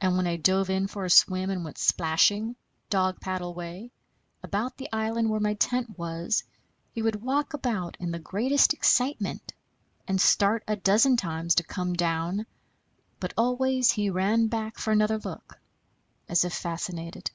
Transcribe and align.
And 0.00 0.16
when 0.16 0.26
I 0.26 0.34
dove 0.34 0.68
in 0.68 0.88
for 0.88 1.04
a 1.04 1.10
swim 1.10 1.48
and 1.48 1.62
went 1.64 1.78
splashing, 1.78 2.56
dog 2.90 3.20
paddle 3.20 3.54
way, 3.54 3.92
about 4.42 4.76
the 4.78 4.88
island 4.92 5.30
where 5.30 5.38
my 5.38 5.54
tent 5.54 5.96
was, 5.96 6.42
he 6.90 7.02
would 7.02 7.22
walk 7.22 7.54
about 7.54 7.96
in 8.00 8.10
the 8.10 8.18
greatest 8.18 8.74
excitement, 8.74 9.52
and 10.08 10.20
start 10.20 10.64
a 10.66 10.74
dozen 10.74 11.16
times 11.16 11.54
to 11.54 11.62
come 11.62 11.92
down; 11.92 12.46
but 13.20 13.32
always 13.36 13.92
he 13.92 14.10
ran 14.10 14.48
back 14.48 14.76
for 14.76 14.90
another 14.92 15.18
look, 15.20 15.60
as 16.28 16.44
if 16.44 16.52
fascinated. 16.52 17.30